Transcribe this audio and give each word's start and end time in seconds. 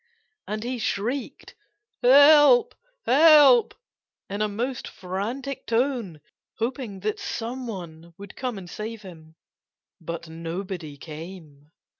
And 0.47 0.63
he 0.63 0.79
shrieked 0.79 1.53
"Help! 2.01 2.73
Help!" 3.05 3.75
in 4.31 4.41
a 4.41 4.47
most 4.47 4.87
frantic 4.87 5.67
tone, 5.67 6.21
hoping 6.57 7.01
that 7.01 7.19
some 7.19 7.67
one 7.67 8.15
would 8.17 8.35
come 8.35 8.57
and 8.57 8.67
save 8.67 9.03
him. 9.03 9.35
But 10.01 10.27
nobody 10.27 10.97
came. 10.97 11.69